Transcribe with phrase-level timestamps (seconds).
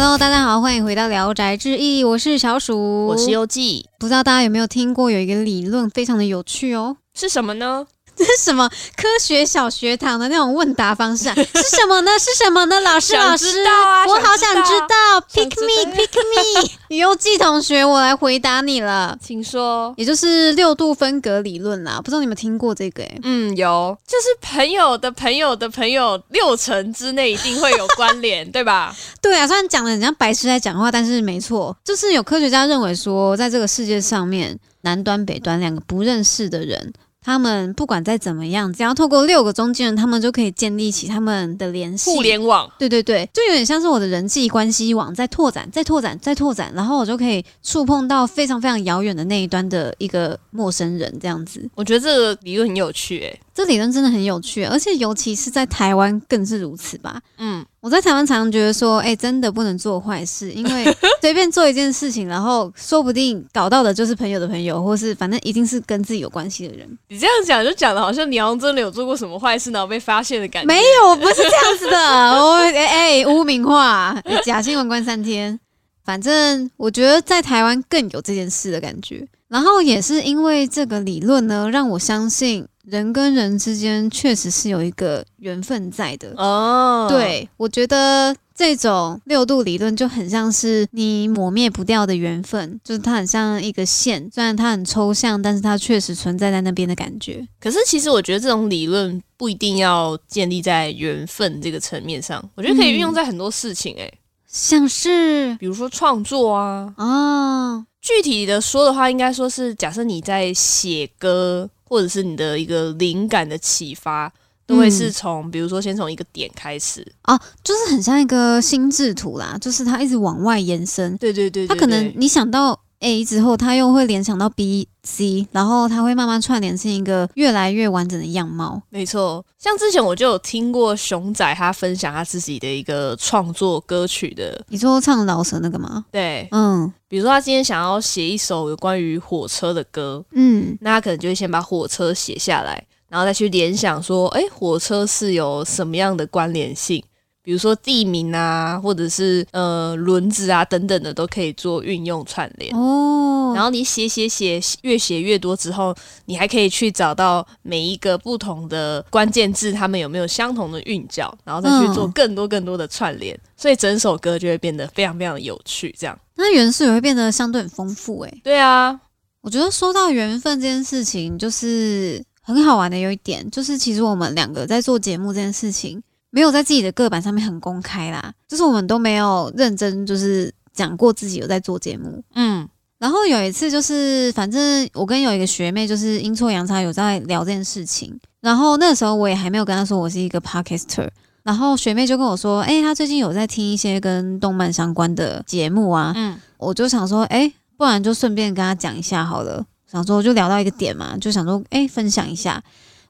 [0.00, 6.98] Hello，大家好，欢迎回到《聊斋志异》，我是小鼠，我是游记，不知道大家有没有听过有一个理论，非常的有趣哦。
[7.14, 7.84] 是什么呢？
[8.24, 11.34] 这是什么科学小学堂的那种问答方式啊？
[11.34, 12.10] 是什么呢？
[12.18, 12.80] 是什么呢？
[12.80, 13.64] 老师，老师，
[14.08, 19.94] 我好想知道，pick me，pick me，游记同学，我来回答你了，请说。
[19.96, 23.02] 也就是六度分隔理论啦，不知道你们听过这个？
[23.04, 28.94] 哎，嗯，有，就是朋友的朋友的朋友六成之内一定会有关联， 对吧？
[29.22, 36.92] 对啊，虽然讲的很像白痴在讲话，但是没错，就是有科学家认为说，在这个世界上面，南端北端两个不认识的人。
[37.24, 42.10] 他们不管再怎么样，只要透过六个中间人，他们就可以建立起他们的联系。
[42.10, 51.68] 互联网，对对对，就有点像是我的人际关系网在拓展，在拓展，在拓展，然后我就可以触碰到非常非常遥远的那一端的一个陌生人，这样子。
[51.74, 57.20] 我觉得这个理论很有趣，诶，这理论真的很有趣，而且尤其是在台湾更是如此吧。
[57.36, 57.64] 嗯。
[57.88, 66.86] 我在台湾常常觉得说，哎，真的不能做坏事，因为 随便做一件事情，然后说不定搞到的就是朋友的朋友，或是反正一定是跟自己有关系的人。
[67.08, 70.66] 你这样讲就讲的好像你好像真的有做过什么坏事，然后被发现的感觉。
[70.66, 71.96] 没有，不是这样子的。
[71.98, 75.58] 我哎，污名化，假新闻关三天。
[76.04, 79.26] 反正我觉得在台湾更有这件事的感觉。
[79.48, 82.66] 然后也是因为这个理论呢，让我相信。
[82.90, 87.06] 人跟人之间确实是有一个缘分在的哦。
[87.08, 97.46] 对，我觉得这种六度理论就很像是你抹灭不掉的缘分，就是它很像一个线，虽然它很抽象，但是它确实存在在那边的感觉。
[97.60, 104.10] 可是其实我觉得这种理论不一定要建立在缘分这个层面上，我觉得可以运用在很多事情，诶，
[104.46, 106.94] 像是比如说创作啊。
[106.96, 111.68] 哦，具体的说的话，应该说是假设你在写歌。
[111.88, 114.32] 或者是你的一个灵感的启发，
[114.66, 117.06] 都会是从，比如说先从一个点开始。
[117.22, 121.16] 啊，就是很像一个心智图啦，就是它一直往外延伸。
[121.16, 128.82] 对对对，它可能你想到 A 之后，他又会联想到 B、C，然后他会慢慢串联成一个越来越完整的样貌。
[128.90, 136.04] 没错，像之前我就有听过熊仔他分享他自己的一个创作歌曲的，你说唱老舍那个吗？
[136.10, 136.92] 对，嗯。
[137.10, 147.02] 比如说，他今天想要写一首有关于火车的歌，嗯，那他可能就会先把火车写下来，然后再去联想说，哎，火车是有什么样的关联性？
[147.48, 153.54] 比如说地名啊，或者是呃轮子啊等等的，都可以做运用串联哦。
[153.54, 165.96] 然后你写写写，越写越多之后，你还可以去找到每一个不同的关键字，它们有没有相同的韵脚，然后再去做更多更多的串联，所以整首歌就会变得非常非常的有趣。
[165.98, 168.20] 这样，那元素也会变得相对很丰富。
[168.24, 169.00] 诶，对啊，
[169.40, 172.98] 我觉得说到缘分这件事情，就是很好玩的。
[172.98, 176.02] 有一点就是，其实我们两个在做节目这件事情。
[176.38, 182.68] 没有在自己的个板上面很公开啦，就是我们都没有认真就是讲过自己有在做节目，嗯，
[183.00, 191.08] 然后有一次就是反正我跟有一个学妹就是阴错阳差有在聊这件事情，然后那个时候我也还没有跟她说我是一个 podcaster，
[191.42, 202.62] 然后学妹就跟我说，哎，她最近有在听一些跟动漫相关的节目啊，嗯，我就想说，哎，不然就顺便跟她讲一下好了，想说就聊到一个点嘛，就想说，哎，分享一下。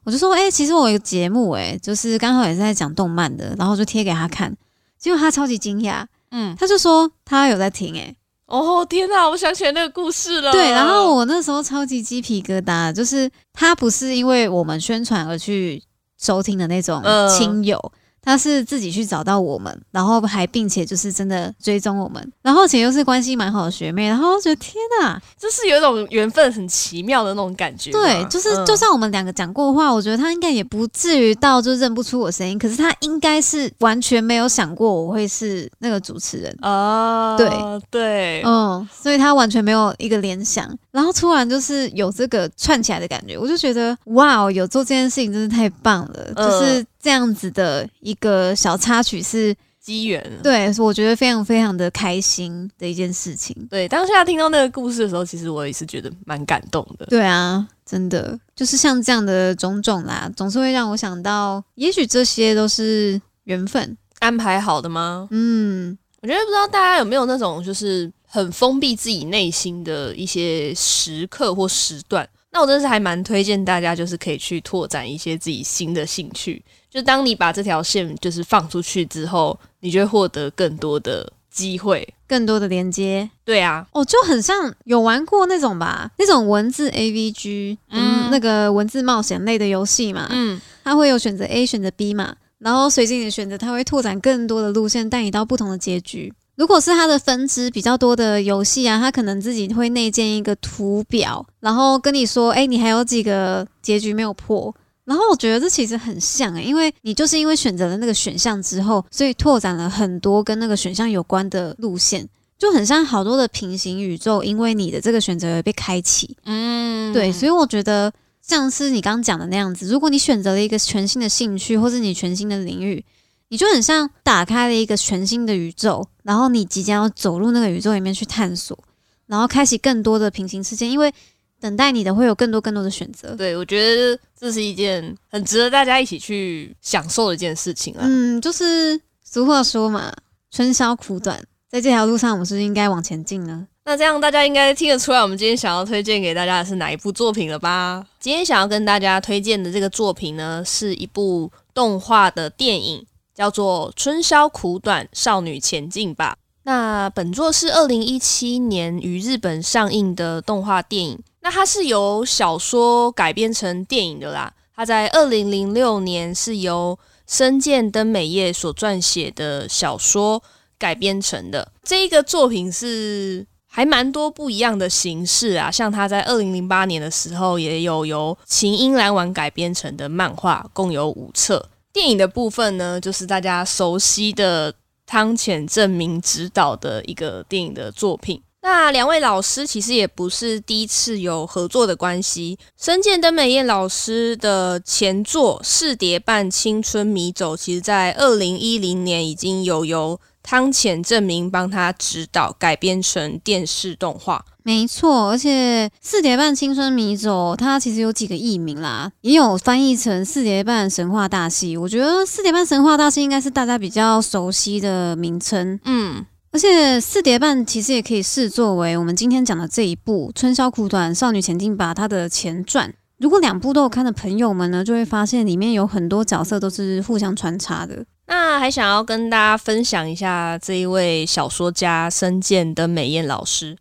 [0.09, 4.51] 我就说，哎，其实我有个节目，哎，就是刚好也是在讲动漫的，然后就贴给他看，
[4.97, 8.15] 结果他超级惊讶，嗯，他就说他有在听，哎，
[8.47, 15.83] 哦天哪，我想起来那个故事了，对，然后我那时候超级鸡皮疙瘩，就是他不是因为我们宣传而去
[16.17, 17.79] 收听的那种亲友。
[18.21, 27.91] 他是自己去找到我们，然后还并且就是真的追踪我们，然后且又是关系蛮好的学妹，然后觉得天哪，就是有一种缘分很奇妙的那种感觉。
[27.91, 37.35] 对，就是就算我们两个讲过话，我觉得他应该也不至于到就认不出我声音，可是他应该是完全没有想过我会是那个主持人哦。
[37.37, 37.49] 对
[37.89, 46.85] 对，嗯，所以他完全没有一个联想，然后突然就是有这个串起来的感觉，我就觉得哇，有做这件事情真是太棒了，就是。
[47.01, 53.55] 这样子的一个小插曲是机缘，对，我觉得非常非常的开心的一件事情。
[53.69, 57.05] 对，当下听到那个故事的时候，其实我也是觉得蛮感动的。
[57.05, 65.27] 对啊，真的就是像这样的种种啦，总是会让我想到，也许这些都是缘分安排好的吗？
[65.31, 72.27] 嗯，我觉得不知道大家有没有那种就是很封闭自己内心的一些时刻或时段。
[72.51, 76.61] 那我真的是还蛮推荐大家，就是可以去拓展一些自己新的兴趣。
[76.89, 83.29] 就当你把这条线就是放出去之后，你就会获得更多的机会，更多的连接。
[83.45, 96.33] 对啊，哦，就很像有玩过那种吧，那种文字 AVG，嗯，那个文字冒险类的游戏嘛，嗯，它会有选择 A 选择 B 嘛，然后随着你的选择，它会拓展更多的路线，带你到不同的结局。
[96.59, 104.75] 如果是它的分支比较多的游戏啊，它可能自己会内建一个图表，然后跟你说，哎，你还有几个结局没有破。
[105.05, 112.27] 然后我觉得这其实很像诶，因为你就是因为选择了那个选项之后，所以拓展了很多跟那个选项有关的路线，
[112.57, 116.35] 就很像好多的平行宇宙，因为你的这个选择而被开启。
[116.43, 118.11] 嗯，对，所以我觉得
[118.41, 123.01] 像是你刚刚讲的那样子，如果你选择了一个全新的兴趣，或是你全新的领域。
[123.49, 128.77] 你就很像打开了一个全新的宇宙，然后你即将要走入那个宇宙里面去探索，
[129.25, 131.11] 然后开启更多的平行世界，因为
[131.59, 133.35] 等待你的会有更多更多的选择。
[133.35, 138.01] 对，我觉得这是一件很值得大家一起去享受的一件事情啊。
[138.03, 140.13] 嗯，就是俗话说嘛，
[140.51, 143.67] 春宵苦短，在这条路上，我们是不是应该往前进呢？
[143.85, 148.05] 那这样大家应该听得出来，我们今天想要推荐给大家的是哪一部作品了吧？
[148.19, 153.03] 今天想要跟大家推荐的这个作品呢，是一部动画的电影。
[153.39, 156.35] 叫做《春宵苦短，少女前进吧》。
[156.63, 161.17] 那本作是二零一七年于日本上映的动画电影。
[161.39, 164.51] 那它是由小说改编成电影的啦。
[164.75, 170.43] 它在二零零六年是由深见登美叶所撰写的小说
[170.77, 171.71] 改编成的。
[171.81, 181.69] 这一个作品是还蛮多不一样的形式啊，像它在二零零八年的时候也有由琴音兰丸改编成的漫画，共有五册。
[181.99, 184.73] 电影的部分呢，就是大家熟悉的
[185.05, 188.41] 汤浅证明执导的一个电影的作品。
[188.61, 192.57] 那两位老师其实也不是第一次有合作的关系。
[192.79, 200.17] 深见登美彦老师的前作《四叠半青春迷走》，其实在二零一零年已经有由
[200.49, 204.43] 汤浅证明帮他指导改编成电视动画。
[204.63, 211.77] 没错，而且《四叠半青春迷走》它其实有几个译名啦，也有翻译成《四叠半神话大戏》。
[211.79, 215.79] 我觉得《四叠半神话大戏》应该是大家比较熟悉的名称。
[215.85, 222.91] 嗯，而且《四叠半》其实也可以视作为我们今天讲的这一部《春宵苦短，少女前进吧》它的前传。
[223.19, 228.03] 如果两部都有看的朋友们呢，就会发现里面有很多角色都是互相穿插的。
[228.29, 233.75] 那还想要跟大家分享一下这一位小说家深见的美艳老师。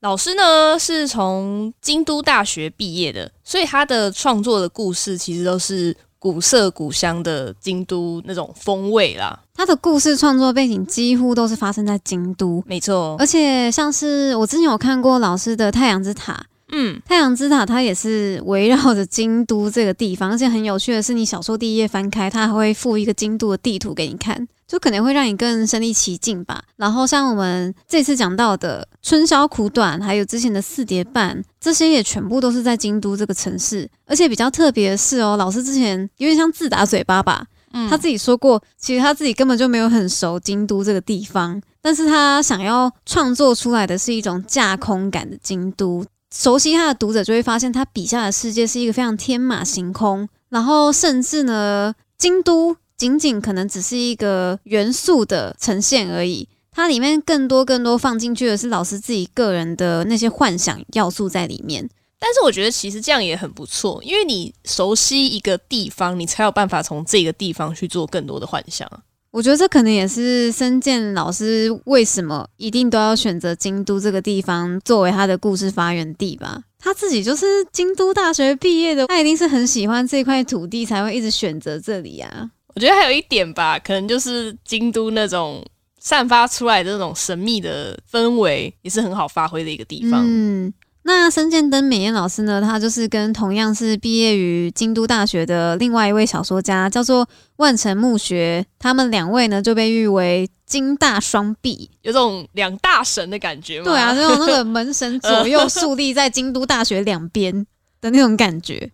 [0.00, 9.40] 老师呢是从京都大学毕业的，所以他的创作的故事其实都是古色古香的京都那种风味啦。
[9.54, 13.16] 他的故事创作背景几乎都是发生在京都，没错。
[13.18, 16.32] 而且像是我之前有看过老师的《太阳之塔》，
[16.76, 24.48] 嗯，《太阳之塔》它也是围绕着京都这个地方，而且很有趣的是，你小说第一页翻开，它还会附一个京都的地图给你看。
[24.66, 26.64] 就可能会让你更身临其境吧。
[26.76, 33.88] 然后像我们这次讲到的《春宵苦短》，还有之前的《四叠半》，这些也全部都是在京都这个城市。
[34.06, 37.46] 而且比较特别的是哦，老师之前有点像自打嘴巴吧，
[37.88, 46.04] 他自己说过，其实他自己根本就没有很熟京都这个地方，但是他想要创作出来的是一种架空感的京都。
[46.36, 52.76] 熟悉他的读者就会发现，他笔下的世界是一个非常天马行空，然后甚至呢，京都。
[52.96, 61.90] 仅仅可能只是一个元素的呈现而已，它里面更多更多放进去的是老师自己个人的那些幻想要素在里面。
[62.20, 68.88] 但是我觉得其实这样也很不错，因为你熟悉一个地方，你才有办法从这个地方去做更多的幻想。
[69.34, 76.62] 我觉得这可能也是深见老师为什么一定都要选择京都这个地方作为他的故事发源地吧。
[76.78, 82.48] 他自己就是京都大学毕业的，他一定是很喜欢这块土地，才会一直选择这里啊。
[82.76, 85.66] 我觉得还有一点吧，可能就是京都那种
[85.98, 90.24] 散发出来的那种神秘的氛围，也是很好发挥的一个地方。
[90.24, 90.72] 嗯，
[91.06, 103.84] 那深见登美彦老师呢，他就是跟同样是毕业于京都大学的另外一位小说家，叫做万城木学，他们两位呢就被誉为京大双璧，有种两大神的感觉吗？
[103.84, 107.66] 对啊，就种那个 门神左右竖立在京都大学两边
[108.00, 108.90] 的那种感觉。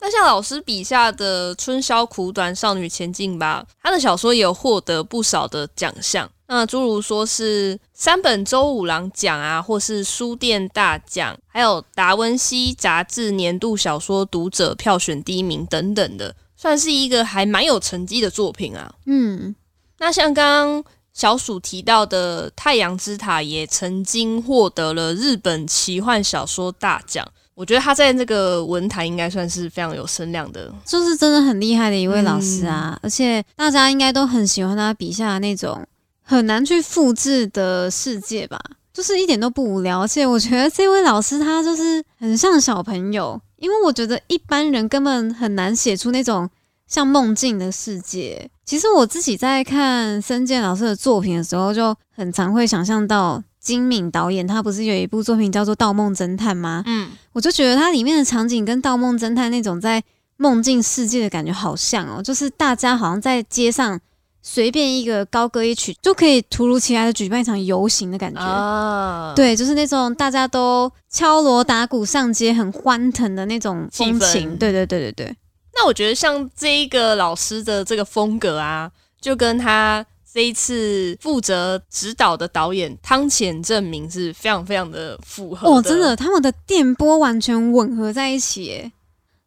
[0.00, 18.94] 那像老师笔下的《春宵苦短，少女前进吧》，他的小说也有获得不少的奖项，那诸如说是三本周五郎奖啊，或是书店大奖，还有达文西杂志年度小说读者票选第一名等等的，算是一个还蛮有成绩的作品啊。
[19.04, 19.54] 嗯，
[19.98, 27.28] 那像刚刚小鼠提到的《太阳之塔》，也曾经获得了日本奇幻小说大奖。
[27.60, 32.98] 我觉得他在那个文坛应该算是非常有声量的，就是真的很厉害的一位老师啊！
[33.02, 35.86] 而且大家应该都很喜欢他笔下那种
[36.22, 38.58] 很难去复制的世界吧，
[38.94, 40.00] 就是一点都不无聊。
[40.00, 46.48] 而且我觉得这位老师他就是很像小朋友，因为我觉得一般人根本很难写出那种
[46.86, 48.50] 像梦境的世界。
[48.64, 56.82] 其实我自己在看森健老师的作品的时候，就很常会想象到金敏导演，他不是有一部作品叫做《盗梦侦探》吗？
[56.86, 60.02] 嗯，我就觉得它里面的场景跟《盗梦侦探》那种在
[60.36, 64.00] 梦境世界的感觉好像哦，就是大家好像在街上。
[64.42, 69.34] 随便一个高歌一曲就可以突如其来的举办一场游行的感觉哦！
[69.36, 74.56] 对，就是那种大家都敲锣打鼓上街，很欢腾的那种风情。
[74.56, 75.36] 对对对对对。
[75.74, 78.90] 那我觉得像这一个老师的这个风格啊，
[79.20, 85.68] 就跟他这一次负责指导的导演汤浅证明是非常非常的符合。
[85.68, 88.92] 哦，真的，他们的电波完全吻合在一起。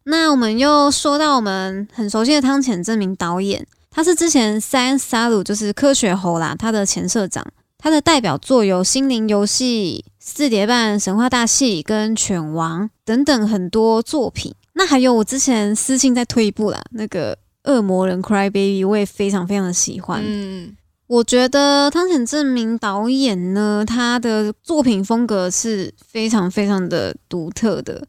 [0.06, 3.66] 那我们又说到我们很熟悉的汤浅证明导演。
[3.90, 7.46] 他是之前 Science Salu 就是科学猴啦，他的前社长，
[7.78, 14.54] 他的代表作有《心灵游戏》《四叠半神话大戏》跟《犬王》等等很多作品。
[14.74, 20.22] 那还有我之前私信再推一部啦，那个《恶魔人 Cry Baby》，我也非常非常的喜欢。
[20.26, 20.76] 嗯，
[21.08, 28.08] 我觉得汤浅证明导演呢，他的作品风格是非常非常的独特的。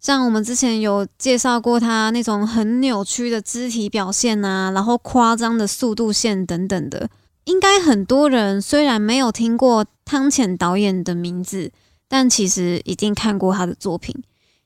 [0.00, 7.08] 像我们之前有介绍过他那种很扭曲的肢体表现啊，然后夸张的速度线等等的，
[7.44, 11.70] 应该很多人虽然没有听过汤浅导演的名字，
[12.08, 14.12] 但其实一定看过他的作品，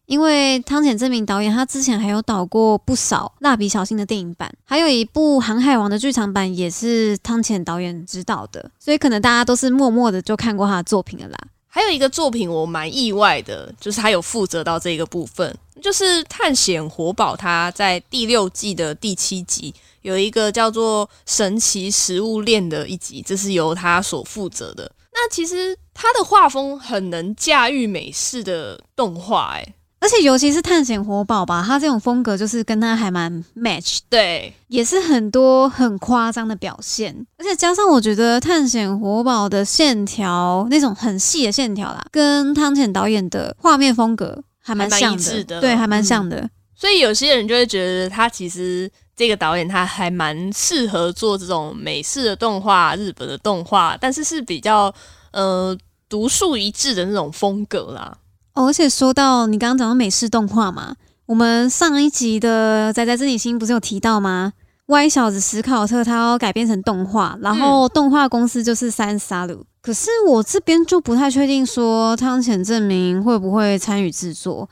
[0.06, 11.38] 因为汤浅这名导演他之前还有导过不少蜡笔小新的电影版，还有一部航海王的剧场版也是汤浅导演指导的，所以可能大家都是默默的就看过他的作品了啦。
[11.66, 24.90] 还有一个作品我蛮意外的，就是他有负责到这个部分，就是《探险活宝》，他在第六季的第七集有一个叫做《神奇食物链》的一集，这是由他所负责的。
[25.12, 29.74] 那其实他的画风很能驾驭美式的动画，哎。
[30.06, 37.26] 而且尤其是探险活宝吧，他这种风格就是跟他还蛮 match，对，也是很多很夸张的表现。
[37.38, 46.48] 而且加上我觉得探险活宝的线条那种很细的线条啦，跟汤浅导演的画面风格还蛮像的，对，还蛮像的。
[46.76, 54.94] 所以有些人就会觉得他其实这个导演他还蛮适合做这种美式的动画、日本的动画，但是是比较
[55.32, 55.76] 呃
[56.08, 58.16] 独树一帜的那种风格啦。
[58.56, 60.96] 而且说到你刚刚讲到美式动画嘛，
[61.26, 64.54] 我们上一集的仔仔真理心不是有提到吗？
[64.86, 69.64] 歪小子史考特他要改编成动画，然后动画公司就是三沙鲁。
[69.82, 74.68] 可是我这边就不太确定说汤浅证明会不会参与制作，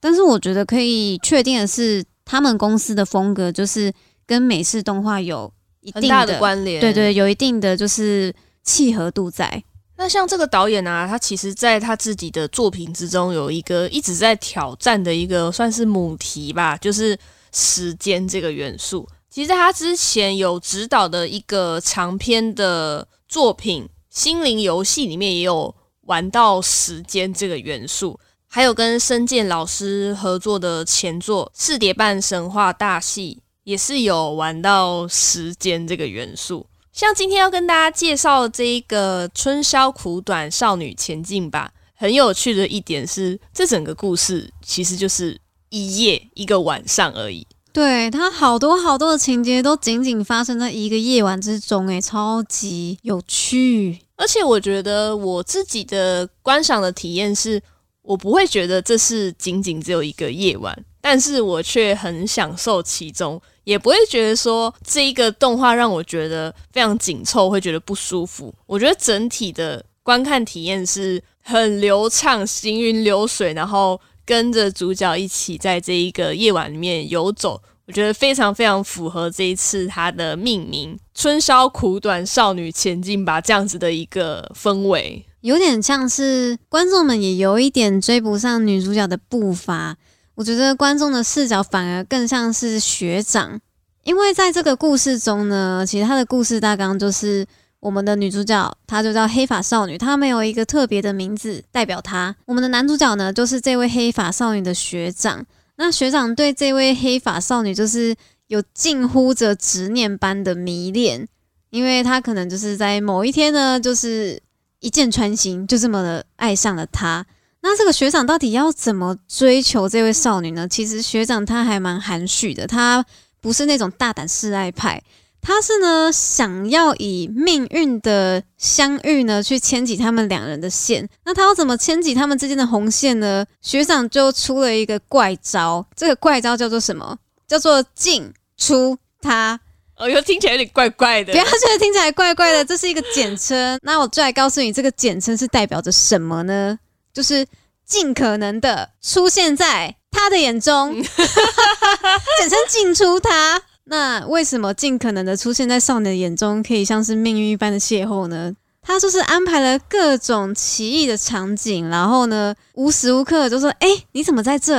[0.00, 3.92] 但是我觉得可以确定的是，他们公司的风格就是
[4.26, 9.64] 跟美式动画有一定的关联，对对，有一定的就是契合度在。
[9.96, 17.16] 那像这个导演啊，他其实在他自己的作品之中有一个一直在挑战的一个算是母题吧，就是
[17.52, 19.08] 时间这个元素。
[19.30, 36.66] 其实在他之前有指导的一个长篇的作品《心灵游戏》里面也有玩到时间这个元素，还有跟深见老师合作的前作《四叠半神话大戏》也是有玩到时间这个元素。
[36.94, 41.72] 像今天要跟大家介绍这一个春宵苦短，少女前进吧。
[41.96, 45.36] 很有趣的一点是，这整个故事其实就是
[45.70, 47.44] 一夜一个晚上而已。
[47.72, 53.98] 对，它好多好多的情节都仅仅发生在一个夜晚之中，诶，超级有趣。
[54.14, 57.60] 而且我觉得我自己的观赏的体验是，
[58.02, 63.38] 我不会觉得这是仅仅只有一个夜晚，但是我却很享受其中。
[63.64, 68.54] 也不会觉得说这一个动画让我觉得非常紧凑，会觉得不舒服。
[68.64, 77.60] 我觉得整体的观看体验是很流畅、行云流水，然后跟着主角一起在这一个夜晚里面游走。
[77.86, 89.98] 我觉得非常非常符合这一次它的命名“春宵苦短，少女前进吧”这样子的一个氛围，有点像是观众们也有一点追不上女主角的步伐。
[90.34, 93.60] 我觉得观众的视角反而更像是学长，
[94.02, 97.46] 因为在这个故事中呢，其实他的故事大纲就是
[97.80, 102.34] 我们的女主角，她就叫黑发少女，她没有一个特别的名字代表她。
[102.46, 105.44] 我们的男主角呢，就是这位黑发少女的学长。
[105.76, 108.14] 那学长对这位黑发少女就是
[108.46, 111.28] 有近乎着执念般的迷恋，
[111.70, 114.40] 因为他可能就是在某一天呢，就是
[114.80, 117.24] 一箭穿心，就这么的爱上了她。
[117.66, 120.68] 那这个学长到底要怎么追求这位少女呢？
[120.68, 123.02] 其实学长他还蛮含蓄的，他
[123.40, 125.02] 不是那种大胆示爱派，
[125.40, 131.08] 他是呢想要以命运的相遇呢去牵起他们两人的线。
[131.24, 133.46] 那他要怎么牵起他们之间的红线呢？
[133.62, 137.18] 学长就出了一个怪招，这个怪招叫做什么？
[137.48, 139.58] 叫做进出他。
[139.96, 141.32] 哦，又听起来有点怪怪的。
[141.32, 143.78] 不要觉得听起来怪怪的，这是一个简称。
[143.82, 146.78] 那我就来告诉你，这个简称是代表着什么呢？
[147.14, 147.46] 就是
[147.86, 153.62] 尽可能的出现在他的眼中， 简称进出他。
[153.84, 158.52] 那为什么尽可能的出现在少年的眼中，可以像是命运一般的邂逅呢？
[158.82, 164.76] 他就是安排了各种奇异的场景，然后呢，无时无刻就说：“哎，你怎么在这？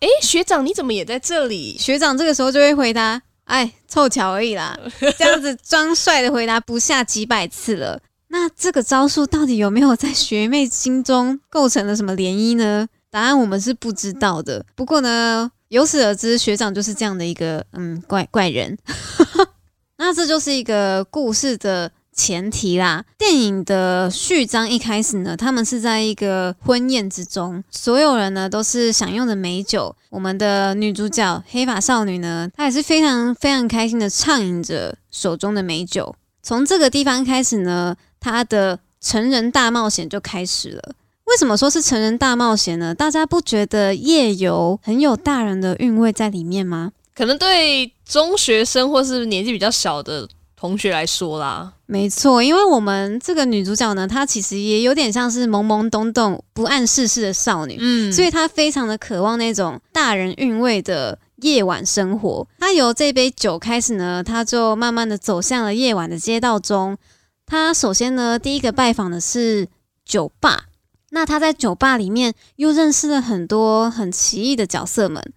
[0.00, 3.20] 哎，学长，你怎么也在这里？”学长这个时候就会回答。
[3.44, 4.78] 哎，凑巧而已啦，
[5.18, 7.98] 这样子装帅的回答不下几百次了。
[8.28, 12.86] 那这个招数到底有没有在学妹心中构成了什么涟漪呢？
[13.10, 14.64] 答案我们是不知道的。
[14.74, 18.78] 不过呢，由此而知，学长就是这样的一个嗯怪怪人。
[19.98, 21.90] 那这就是一个故事的。
[22.18, 29.94] 前提啦，电影的序章一开始呢，他们是在一个婚宴之中，所有人呢都是享用的美酒。
[30.10, 36.12] 我们的女主角黑发少女呢，她也是非常非常开心的畅饮着手中的美酒。
[36.42, 40.94] 从这个地方开始呢，她的成人大冒险就开始了。
[41.24, 42.94] 为什么说是成人大冒险呢？
[42.94, 46.92] 大家不觉得夜游很有大人的韵味在里面吗？
[47.14, 50.28] 可能对中学生或是年纪比较小的。
[50.60, 62.44] 同学来说啦，没错，因为我们这个女主角呢，她其实也有点像是懵懵懂懂、不谙世事的少女，嗯，所以她非常的渴望那种大人韵味的夜晚生活。
[62.58, 66.98] 她由这杯酒开始呢，她就慢慢的走向了夜晚的街道中。
[67.48, 69.68] 她首先呢，第一个拜访的是
[70.04, 70.66] 酒吧，
[71.10, 75.32] 那她在酒吧里面又认识了很多很奇异的角色们。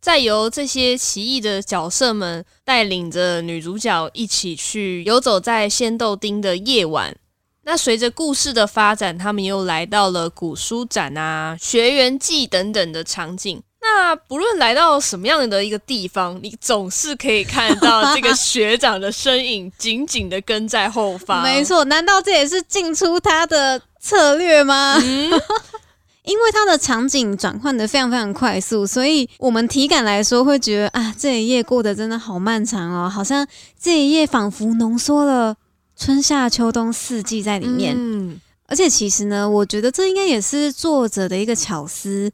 [0.00, 7.16] 再由这些奇异的角色们带领着女主角一起去游走在仙豆町的夜晚。
[7.64, 13.62] 那随着故事的发展，他们又来到了古书展啊、学园祭等等的场景。
[13.84, 21.42] 那不论来到什么样的一个地方，你总是可以看到这个学长的身影紧紧的跟在后方。
[21.44, 24.96] 没错，难道这也是进出他的策略吗？
[26.22, 33.44] 因为他的场景转换的非常非常快速，所以我们体感来说会觉得啊，这一夜过得真的好漫长哦，好像
[33.80, 35.56] 这一夜仿佛浓缩了
[35.96, 37.96] 春夏秋冬四季在里面。
[37.98, 42.30] 嗯，而且其实呢，我觉得这应该也是作者的一个巧思。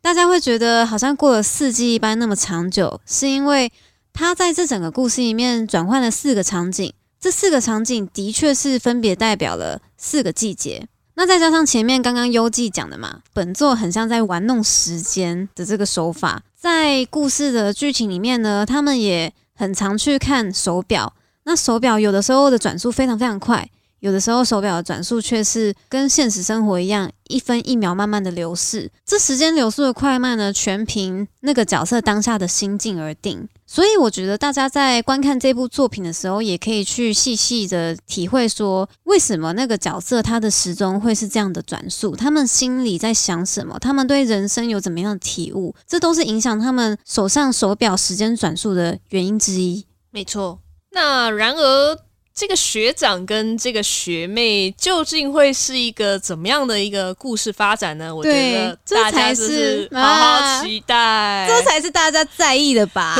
[0.00, 3.70] 大家会觉得好像过了四季一般那么长久，是因为
[4.12, 10.86] 他在这整个故事里面转换了四个场景，这四个场景的确是分别代表了四个季节。
[11.14, 21.12] 那再加上前面刚刚优记讲的嘛，本作很像在玩弄时间的这个手法，在故事的剧情里面呢，他们也很常去看手表。
[21.42, 23.68] 那手表有的时候的转速非常非常快，
[24.00, 28.90] 有的时候手表的转速却是跟现实生活一样，一分一秒慢慢的流逝。
[29.04, 33.48] 这时间流速的快慢呢，全凭那个角色当下的心境而定。
[33.66, 49.84] 所以我觉得大家在观看这部作品的时候，也可以去细细的体会，说为什么那个角色他的时钟会是这样的转速，他们心里在想什么，他们对人生有怎么样的体悟，这都是影响他们手上手表时间转速的原因之一。
[50.10, 50.60] 没错。
[50.92, 52.07] 那然而。
[52.38, 58.14] 这个学长跟这个学妹究竟会是一个怎么样的一个故事发展呢？
[58.14, 63.16] 我觉得大家是好好期待，这才是大家在意的吧。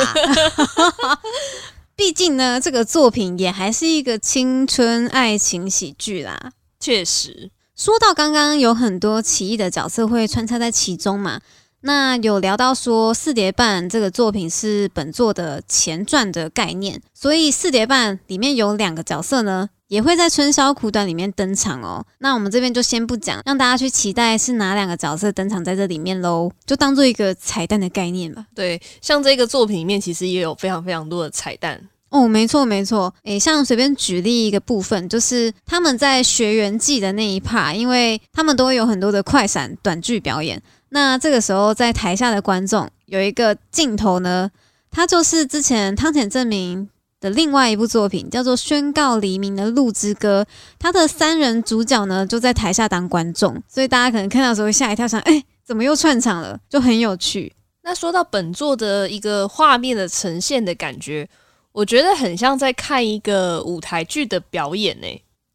[1.96, 6.52] 毕竟呢，这个作品也还是一个青春爱情喜剧啦。
[6.78, 11.40] 确实，说到刚刚有很多奇异的角色会穿插在其中嘛。
[11.80, 22.04] 那有聊到说，《四叠半》这个作品是本作的前传的概念，所以《四叠半》里面有两个角色呢，也会在《春宵苦短》里面登场哦。
[22.18, 28.46] 那我们这边就先不讲，让大家去期待是哪两个角色登场在这里面喽，就当做一个彩蛋的概念吧。
[28.56, 32.26] 对，像这个作品里面其实也有非常非常多的彩蛋哦。
[32.26, 40.60] 没错没错，诶，像随便举例一个部分，就是他们在学员季的那一 part，因为他们都会有很多的快闪短剧表演。
[40.90, 44.50] 那这个时候，在台下的观众有一个镜头呢，
[44.90, 46.88] 它就是之前汤浅证明
[47.20, 50.46] 的另外一部作品，叫做《宣告黎明的鹿之歌》。
[50.78, 56.58] 他的三人主角呢，就在台下当观众，所以大家可能看到时候会吓一跳，想：哎，怎么又串场了？
[56.68, 57.52] 就很有趣。
[57.82, 61.28] 那说到本作的一个画面的呈现的感觉，
[61.72, 65.06] 我觉得很像在看一个舞台剧的表演呢。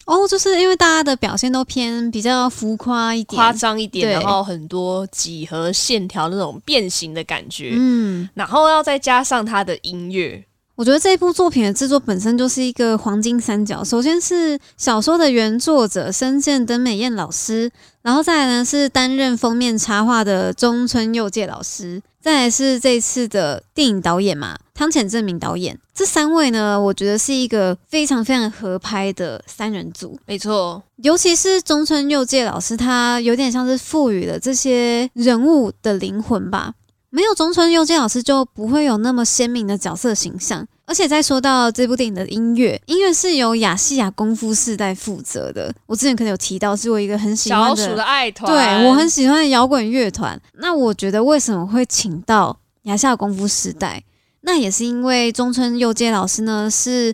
[0.05, 10.43] 哦，就是因为大家的表现都偏比较浮夸一点、夸张一点，然后很多几何线条那种变形的感觉，嗯，然后要再加上他的音乐，
[10.75, 13.83] 我觉得这部作品的制作本身就是一个黄金三角。
[13.83, 17.69] 首先是小说的原作者深见登美彦老师，
[18.01, 25.77] 然后再来呢是担任封面插画的中村佑介老师，再来是这次的电影导演嘛汤浅正明导演。
[25.93, 30.19] 这三位呢，我觉得是一个非常非常合拍的三人组。
[30.25, 36.73] 没错，尤其是中村佑介老师，他有点像是赋予了这些人物的灵魂吧。
[37.15, 40.67] 没有中村佑介老师，就不会有那么鲜明的角色形象。
[40.85, 45.71] 而且再说到这部电影的音乐，音乐是由亚细亚功夫世代负责的。
[45.85, 50.41] 我之前可能有提到，是我一个很喜欢的的爱团，对我很喜欢的摇滚乐团。
[50.53, 54.03] 那我觉得为什么会请到亚细亚功夫世代？
[54.41, 57.13] 那也是因为中村佑介老师呢是。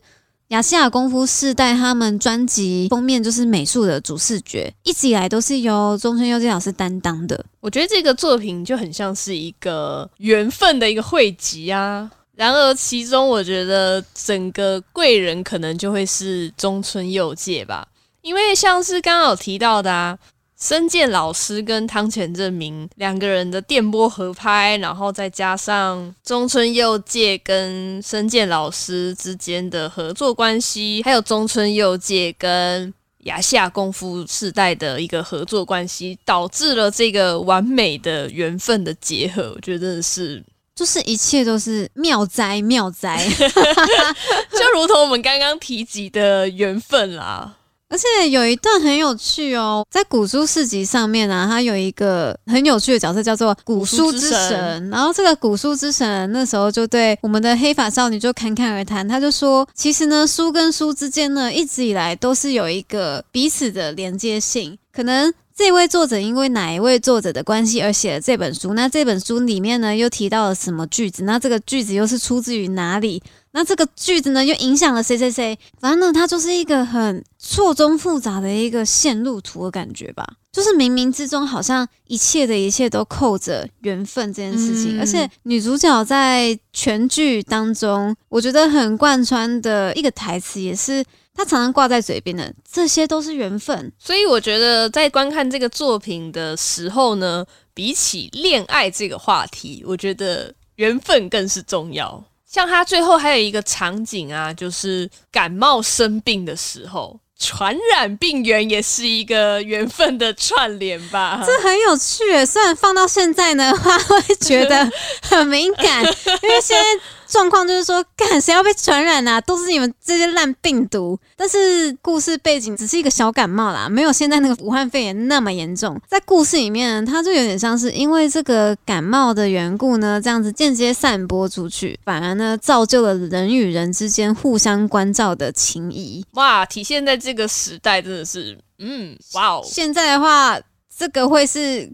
[0.50, 7.46] 雅西亚功夫世代他们专辑封面就是美术的主视觉，一直以来都是由中村佑介老师担当的。
[7.60, 12.10] 我觉得这个作品就很像是一个缘分的一个汇集啊。
[12.34, 17.88] 然而其中，我觉得整个贵人可能就会是中村佑介吧，
[18.24, 20.18] 因为像是刚刚有提到的啊。
[20.62, 39.54] 深见老师跟汤浅证明两个人的电波合拍，然后再加上中村佑介跟深见老师之间的合作关系，还有中村佑介跟亚夏功夫世代的一个合作关系，导致了这个完美的缘分的结合。
[39.56, 40.43] 我觉得是，
[40.76, 43.26] 就是一切都是妙哉妙哉，
[44.52, 47.56] 就如同我们刚刚提及的缘分啦。
[47.89, 54.89] 而且有一段很有趣哦，在古书市集上面呢，它有一个很有趣的角色叫做古书之神。
[54.91, 64.78] 然后这个古书之神那时候就对我们的黑发少女就侃侃而谈，他就说，其实呢，书跟书之间呢，一直以来都是有一个彼此的连接性。
[64.93, 71.23] 可能这位作者因为哪一位作者的关系而写了这本书，那这本书里面呢又提到了什么句子？
[71.23, 73.21] 那这个句子又是出自于哪里？
[73.52, 75.58] 那这个句子呢，又影响了谁谁谁？
[75.80, 80.28] 反正呢，它就是一个很错综复杂的一个线路图的感觉吧。
[80.52, 85.00] 就是冥冥之中，好像一切的一切都扣着缘分这件事情。
[85.00, 93.92] 而且女主角在全剧当中，我觉得很贯穿的一个台词，也是她常常挂在嘴边的，这些都是缘分。
[94.00, 102.24] 所以我觉得在观看这个作品的时候呢，比起恋爱这个话题，我觉得缘分更是重要。
[102.52, 111.44] 像他最后还有一个场景啊，就是感冒生病的时候，传染病源也是一个缘分的串联吧。
[111.46, 116.04] 这很有趣，虽然放到现在呢， 话会觉得很敏感，
[116.42, 117.04] 因为现在。
[117.30, 119.39] 状况就是说，干谁要被传染啊？
[119.39, 121.18] 都是你们这些烂病毒。
[121.38, 126.02] 但是故事背景只是一个小感冒啦，没有现在那个武汉肺炎那么严重。
[126.08, 136.26] 在故事里面，它就有点像是因为这个感冒的缘故呢，这样子间接散播出去，反而呢造就了人与人之间互相关照的情谊。
[136.34, 139.62] 哇，体现在这个时代真的是，嗯，哇哦。
[139.63, 140.60] 现在的话，
[140.98, 141.92] 这个会是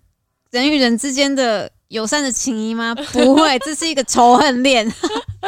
[0.52, 1.70] 人与人之间的。
[1.90, 2.96] 友善的情谊吗？
[3.14, 4.92] 不会，这是一个仇恨链。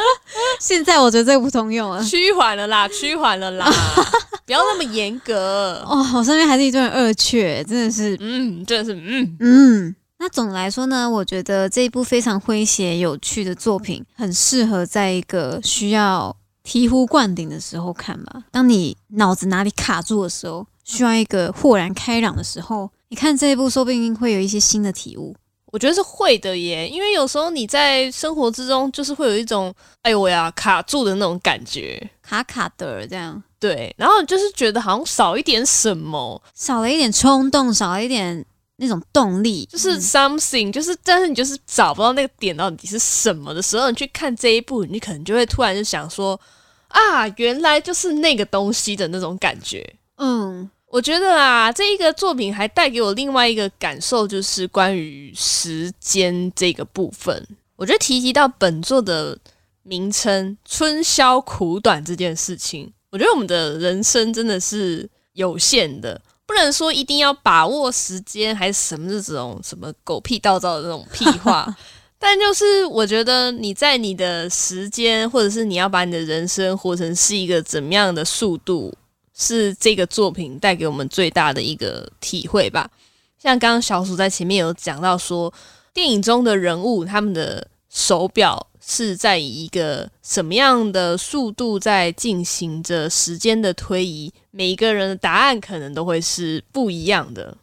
[0.60, 3.68] 现在我觉得这个不通用了，趋缓了啦，趋缓了啦，
[4.46, 6.04] 不要那么严格哦。
[6.14, 9.96] 我身边还是一堆恶雀，真的是，嗯，真的是，嗯嗯。
[10.20, 18.42] 那总的来说呢，我觉得这一部非常诙谐有趣的作品，很适合在一个需要醍醐灌顶的时候看吧。
[18.50, 25.36] 当你脑子哪里卡住的时候，需要一个豁然开朗的时候，你看这一部，说不定会有一些新的体悟。
[25.70, 33.42] 我觉得是会的耶，因为有时候你在生活之中，就是会有一种哎呦呀卡住的那种感觉，卡卡的这样。
[33.60, 38.44] 对，然后就是觉得好像少一点什么，少了一点冲动，少了一点
[38.76, 46.40] 那种动力，就是 something，就是但是你就是找不到那个点到底是什么的时候，你去看这一部，你可能就会突然就想说
[46.88, 50.70] 啊，原来就是那个东西的那种感觉，嗯。
[50.90, 57.46] 我觉得啊，这一个作品还带给我另外一个感受，就是关于时间这个部分。
[57.76, 59.38] 我觉得提及到本作的
[59.82, 71.76] 名称“春宵苦短”这件事情，我觉得我们的人生真的是有限的，不能说一定要把握时间，还是什么这种什么狗屁道道的那种屁话。
[72.18, 78.92] 但就是我觉得你在你的时间，或者是你要把你的人生活成是一个怎么样的速度。
[79.38, 82.90] 是这个作品带给我们最大的一个体会吧。
[83.38, 85.50] 像刚刚小鼠在前面有讲到说，
[85.94, 97.56] 电影中的人物他们的手表是在以一个什么样的速度在进行着时间的推移，每一个人的答案可能都会是不一样的。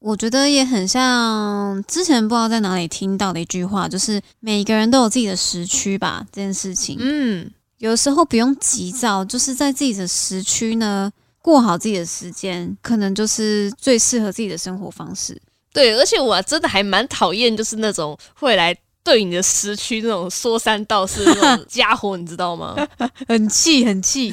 [0.00, 6.26] 我觉得也很像之前不知道在哪里听到的一句话，就是每一个人都有自己的时区吧。
[6.30, 7.50] 这件事情，嗯。
[7.84, 15.38] 有时候不用急躁，就是在自己的时区呢，过好自己的时间，可能就是最适合自己的生活方式。
[15.70, 22.74] 对，而且我真的还蛮讨厌，就是那种会来对你的时区那种说三道四那种家伙，你知道吗？
[23.28, 24.28] 很气，很气。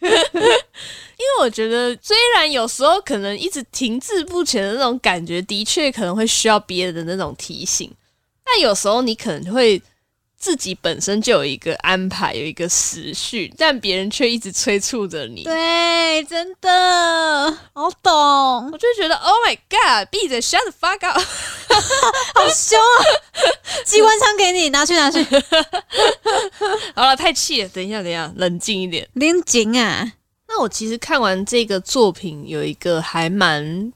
[0.00, 7.92] 为我觉得，虽然有时候可能一直停滞不前的那种感觉，的确可能会需要别人的那种提醒，
[8.42, 9.82] 但有时候你可能会
[10.42, 15.44] 自己本身就有一个安排，有一个时序，但别人却一直催促着你。
[15.44, 18.12] 对，真的好懂。
[18.72, 21.20] 我就觉得，Oh my God，闭嘴，Shut the fuck up，
[22.34, 22.98] 好凶啊！
[23.84, 25.22] 机关枪给你，拿去拿去。
[26.96, 30.14] 好了，太气了，等一下，等一下，冷静一点，冷静啊。
[30.48, 33.92] 那我其实看完这个作品，有一个还蛮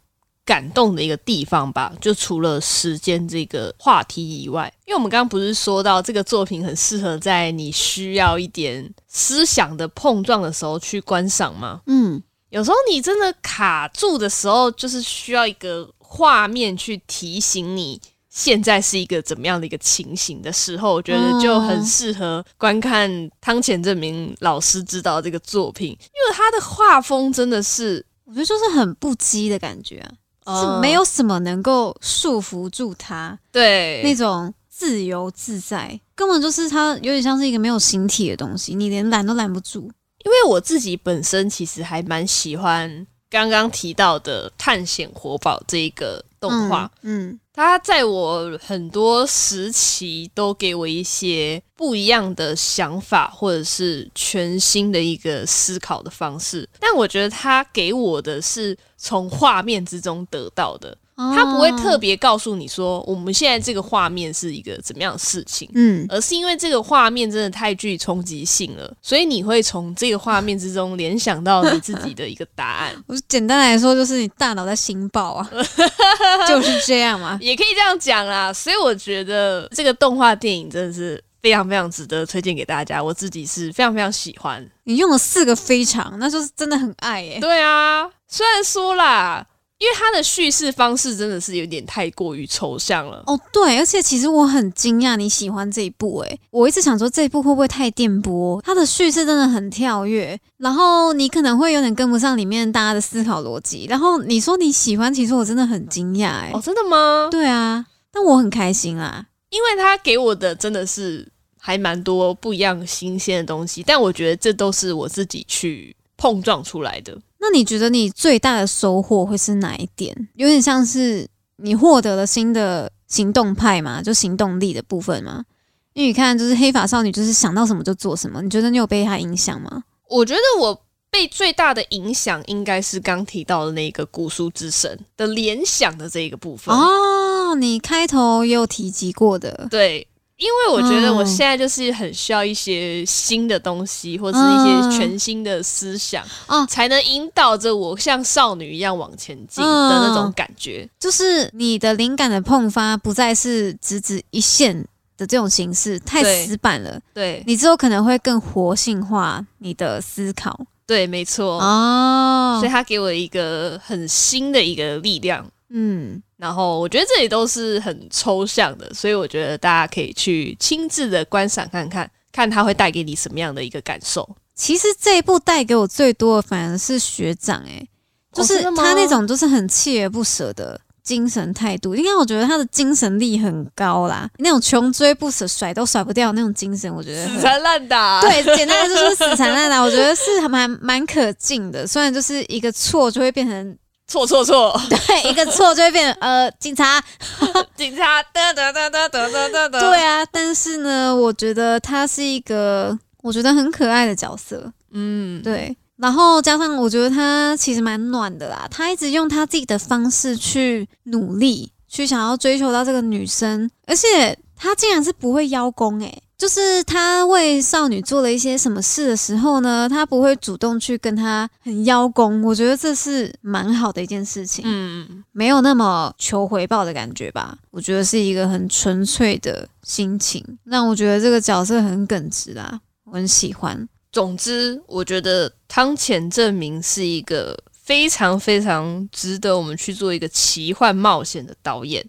[0.47, 11.83] 感动的一个地方吧，就除了时间这个话题以外，因为我们刚刚不是说到这个作品很适合在你需要一点思想的碰撞的时候去观赏吗？
[11.87, 18.01] 嗯，有时候你真的卡住的时候，就是需要一个画面去提醒你。
[18.29, 30.13] 现在是一个怎么样的一个情形的时候，我觉得就很适合观看汤浅证明老师指导这个作品，因为他的画风真的是，我觉得就是很不羁的感觉啊，
[30.47, 39.91] 是没有什么能够束缚住他，对，那种自由自在，根本就是他有点像是一个没有形体的东西，你连拦都拦不住。
[40.25, 47.39] 因为我自己本身其实还蛮喜欢刚刚提到的《探险活宝》这一个动画，嗯。
[47.53, 56.69] 它在我很多时期都给我一些不一样的想法，或者是全新的一个思考的方式。
[56.79, 60.95] 但我觉得它给我的是从画面之中得到的。
[61.17, 72.95] 他不会特别告诉你说，我们现在这个画面是一个怎么样的事情，嗯，而是因为这个画面真的太具冲击性了，所以你会从这个画面之中联想到你自己的一个答案。
[73.09, 75.51] 我简单来说，就是你大脑在心爆啊，
[76.47, 78.53] 就是这样嘛，也可以这样讲啦。
[78.53, 84.63] 所以我觉得这个动画电影真的是非常非常值得推荐给大家，我自己是非常非常喜欢。
[84.85, 87.39] 你用了四个非常，那就是真的很爱耶。
[87.41, 89.47] 对啊，虽然说啦。
[89.79, 98.61] 因为它的叙事方式真的是有点太过于抽象了哦，对，而且其实我很惊讶你喜欢这一部，诶，我一直想说这一部会不会太电波？
[98.63, 103.87] 它的叙事真的很跳跃，然后你可能会有点跟不上里面大家的思考逻辑。
[103.89, 107.29] 然后你说你喜欢，其实我真的很惊讶，诶，哦，真的吗？
[107.31, 117.15] 对啊，但我很开心啦，因为他给我的真的是还蛮多不一样新鲜的东西，但我觉得这都是我自己去碰撞出来的。
[117.39, 120.29] 那你觉得你最大的收获会是哪一点？
[120.35, 125.45] 有点像是你获得了新的行动派嘛，就行动力的部分嘛。
[125.93, 128.43] 因为你看，就是黑发少女，就是想到什么就做什么。
[128.43, 129.85] 你觉得你有被她影响吗？
[130.09, 137.55] 我觉得我被最大的影响应该是刚提到的那个古书之神的联想的这一个部分哦。
[137.55, 140.07] 你开头也有提及过的，对。
[140.39, 150.87] 因为我觉得我现在就是很需要一些新的东西，或者是一些全新的思想啊，才能引导着我像少女一样往前进的那种感觉。
[151.01, 154.77] 就是你的灵感的迸发不再是直指一线
[155.17, 157.01] 的这种形式，太死板了。
[157.15, 160.67] 对你之后可能会更活性化你的思考。
[160.87, 162.59] 对，没错哦。
[162.61, 165.47] 所以他给我一个很新的一个力量。
[165.71, 166.23] 嗯。
[166.39, 174.29] 然后我觉得这里都是很抽象的，所以我觉得大家可以去亲自的观赏看看，看它会带给你什么样的一个感受。
[174.55, 177.89] 其实这一部带给我最多的反而是学长，诶，
[178.35, 181.95] 就是他那种就是很锲而不舍的精神态度。
[181.95, 188.21] 因为我觉得他的精神力很高啦，那种穷追不舍、甩都甩不掉那种精神，我觉得死缠烂打。
[188.21, 191.87] 对，简单的就是死缠烂打，我觉得是还蛮蛮可敬的。
[191.87, 193.79] 虽然就是一个错就会变成。
[194.09, 194.79] 错错错！
[194.89, 197.03] 对，一个错就会变呃，警察，
[197.77, 199.81] 警察，哒哒哒哒哒哒哒哒。
[199.81, 204.73] 对啊，但是呢，我觉得他是一个我觉得很可爱的角色。
[204.93, 205.77] 嗯，对。
[205.97, 216.23] 然后加上我觉得他其实蛮暖的啦，他一直用他自己的方式去努力，去想要追求到这个女生，而且他竟然是不会邀功诶。
[216.39, 233.89] 就是他为少女做了一些什么事的时候呢，他不会主动去跟他很邀功，我觉得这是蛮好的一件事情，嗯，没有那么求回报的感觉吧，我觉得是一个很纯粹的心情，让我觉得这个角色很耿直啦，我很喜欢。
[234.13, 242.05] 总之，我觉得汤浅证明是一个非常非常值得我们去做一个奇幻冒险的导演。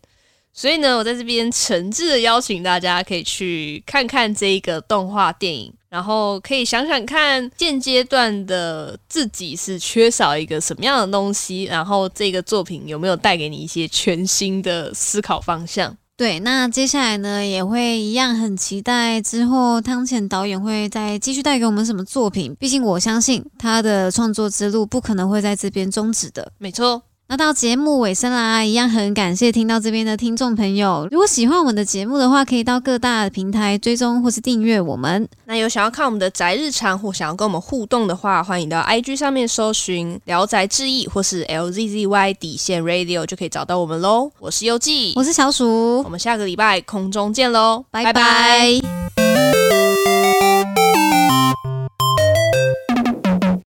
[0.58, 15.96] 所以呢，我在这边诚挚的邀请大家可以去看看这一个动画电影，然后可以想想看现阶段的自己是缺少一个什么样的东西，然后这个作品有没有带给你一些全新的思考方向。
[16.18, 22.56] 对，那接下来呢，也会一样很期待之后汤浅导演会再继续带给我们什么作品。
[22.56, 26.52] 毕竟我相信他的创作之路不可能会在这边终止的。
[26.58, 27.04] 没错。
[27.30, 31.06] 那到节目尾声啦一样很感谢听到这边的听众朋友。
[31.12, 35.28] 如果喜欢我们的节目的话可以到各大平台追踪或是订阅我们。
[35.44, 46.02] 那有想要看我们的宅日常或想要跟我们互动的话欢迎到 ig 上面搜寻聊宅志异或是 lzzy 底线 radio 就可以找到我们喽我是优记我是小鼠。
[46.04, 48.80] 我们下个礼拜空中见喽拜拜。